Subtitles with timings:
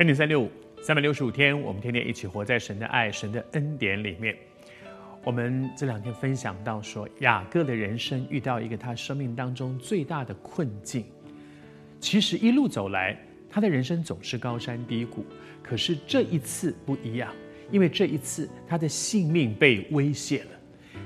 [0.00, 4.34] 恩典三六五，三百六十五天，我们天天一起活在神的爱、神的恩典里面。
[5.22, 11.04] 我们这两天分享到说，雅各的人生遇到一个他生命当中最大的困境。
[12.00, 13.14] 其实一路走来，
[13.50, 15.22] 他的人生总是高山低谷，
[15.62, 17.30] 可是这一次不一样，
[17.70, 20.50] 因为这一次他的性命被威胁了。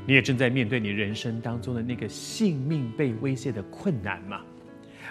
[0.07, 4.41] 你也正在面对你人生当中的那个性命被威胁的困难嘛？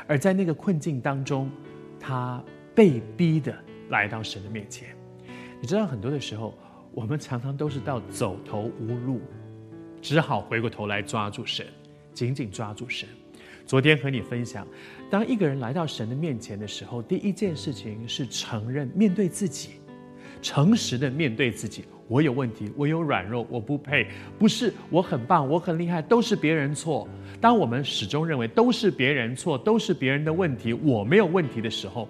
[0.08, 1.52] 而在那个困境当中，
[2.00, 2.42] 他
[2.74, 3.54] 被逼的
[3.94, 4.90] 来到神的面前。
[5.62, 6.58] 你知道，很多的时候，
[6.94, 9.22] 我们常常都是到走投无路，
[10.02, 11.66] 只好回过头来抓住神，
[12.12, 13.08] 紧紧抓住神。
[13.66, 14.68] 昨天和你分享，
[15.10, 19.70] 当一个人来到神的面前的时候，第一件事情是承认、面对自己，
[20.42, 21.86] 诚实的面对自己。
[22.10, 24.08] 我有问题，我有软弱，我不配，
[24.38, 27.08] 不是我很棒，我很厉害，都是别人错。
[27.40, 32.10] 当我们始终认为都是别人错，都是别人的问题，我没有问题的时候，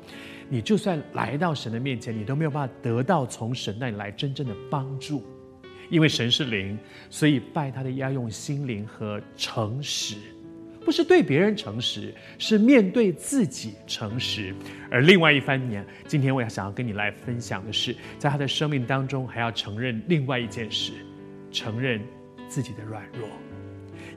[0.54, 5.23] 你就算来到神的面前，你都没有办法得到从神那里来真正的帮助，
[5.90, 6.78] 因为神是灵，
[7.09, 10.16] 所以拜他的要用心灵和诚实。
[10.86, 14.54] 不是对别人诚实，是面对自己诚实。
[14.92, 20.92] 而另外一方面，今天我也想要跟你来分享的是，在他的生命当中，还要承认另外一件事，
[21.52, 22.00] 承认
[22.48, 23.28] 自己的软弱。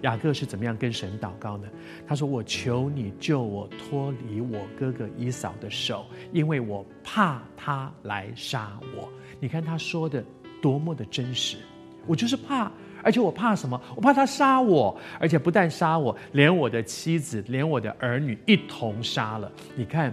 [0.03, 1.69] 雅各是怎么样跟神祷告呢？
[2.07, 9.09] 他说：“我求你救我脱离我哥哥以扫的手，因为我怕他来杀我。”
[9.41, 10.25] 你看他说的
[10.61, 11.59] 多么的真实，
[12.07, 12.71] 我就是怕。
[13.03, 13.81] 而且我怕什么？
[13.95, 19.53] 我怕他杀我，而且不但杀我，连我的妻子，连我的儿女一同杀了。
[19.77, 20.13] 你看，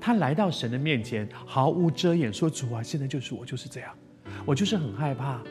[0.00, 3.92] 他来到神的面前，毫无遮掩，说：“主啊，现在就是我就是这样，
[4.46, 5.42] 我就是很害怕。”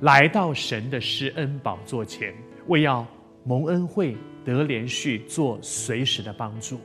[0.00, 2.34] 来到神的施恩宝座前，
[2.68, 3.06] 为要
[3.44, 6.78] 蒙恩惠、得连续、做随时的帮助。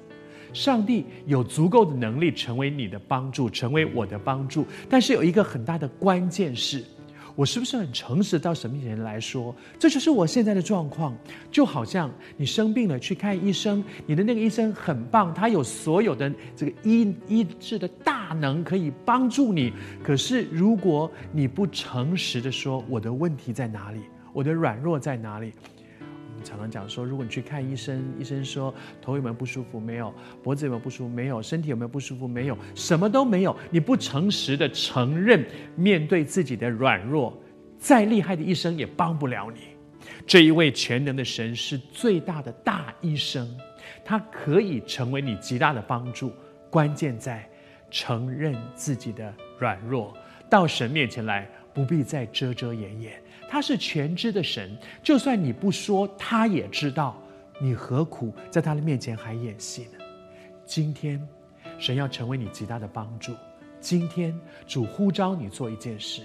[0.53, 4.65] 上帝有足够的能力成为你的帮助，成为我的帮助。
[4.89, 6.83] 但是有一个很大的关键是。
[7.35, 11.15] 我是不是很诚实到神面前来说，这就是我现在的状况？
[11.51, 19.71] 就好像你生病了去看医生，你的那个医生很棒，他有所有的这个医医治的大能可以帮助你。
[20.03, 23.99] 可是如果你不诚实的说，我的问题在哪里，
[24.33, 25.53] 我的软弱在哪里？
[25.99, 29.79] 我们常常讲说，如果你去看医生，医生说头有没有不舒服？
[29.79, 30.13] 没有。
[30.43, 31.09] 脖子有没有不舒服？
[31.09, 31.41] 没有。
[31.41, 32.27] 身体有没有不舒服？
[32.27, 32.57] 没有。
[32.75, 33.55] 什么都没有。
[33.71, 35.43] 你不诚实的承认，
[35.75, 37.35] 面对自己的软弱，
[37.79, 39.61] 再厉害的医生也帮不了你。
[40.27, 43.49] 这一位全能的神是最大的大医生，
[44.05, 46.31] 他可以成为你极大的帮助。
[46.69, 47.49] 关键在
[47.89, 50.13] 承认自己的软弱，
[50.49, 53.21] 到神面前来，不必再遮遮掩掩。
[53.47, 57.15] 他是全知的神，就算你不说，他也知道。
[57.59, 60.03] 你何苦在他的面前还演戏呢？
[60.65, 61.27] 今天，
[61.77, 63.35] 神要成为你极大的帮助。
[63.79, 64.35] 今天，
[64.65, 66.23] 主呼召你做一件事，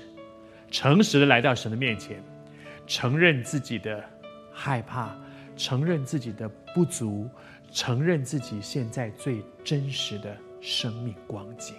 [0.71, 2.23] 诚实的来到神的面前，
[2.87, 4.03] 承认自己的
[4.53, 5.15] 害怕，
[5.55, 7.29] 承认自己的不足，
[7.71, 11.75] 承认自己现在最真实的生命光景。